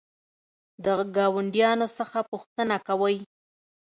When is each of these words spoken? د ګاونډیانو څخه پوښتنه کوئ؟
د 0.83 0.85
ګاونډیانو 1.15 1.87
څخه 1.97 2.19
پوښتنه 2.31 2.75
کوئ؟ 2.87 3.17